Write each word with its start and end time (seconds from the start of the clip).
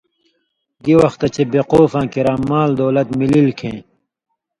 گی 0.83 0.93
وختہ 1.01 1.27
چے 1.33 1.41
بےقوفاں 1.51 2.05
کریا 2.13 2.35
مال 2.49 2.69
دولت 2.79 3.07
مِلِلیۡ 3.19 3.57
کھیں 3.59 3.77